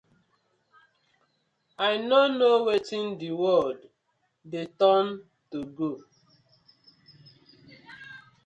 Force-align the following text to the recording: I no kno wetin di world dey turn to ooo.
I 1.87 1.91
no 2.07 2.19
kno 2.31 2.49
wetin 2.65 3.05
di 3.19 3.29
world 3.41 3.79
dey 4.51 4.67
turn 4.79 5.07
to 5.49 5.59
ooo. 5.87 5.99